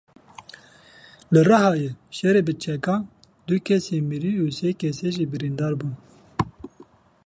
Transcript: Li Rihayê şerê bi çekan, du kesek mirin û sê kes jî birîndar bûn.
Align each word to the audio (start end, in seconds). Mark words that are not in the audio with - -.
Li 1.33 1.41
Rihayê 1.49 1.91
şerê 2.17 2.41
bi 2.47 2.53
çekan, 2.63 3.01
du 3.45 3.55
kesek 3.67 4.01
mirin 4.09 4.37
û 4.43 4.45
sê 4.57 4.69
kes 4.81 4.99
jî 5.15 5.25
birîndar 5.31 5.73
bûn. 5.79 5.93